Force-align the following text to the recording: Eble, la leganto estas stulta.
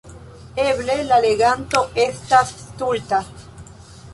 Eble, 0.61 0.95
la 1.11 1.19
leganto 1.25 1.83
estas 2.05 2.55
stulta. 2.63 3.21